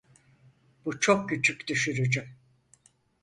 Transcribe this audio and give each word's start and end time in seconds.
Bu 0.85 0.99
çok 0.99 1.29
küçük 1.29 1.67
düşürücü. 1.67 2.27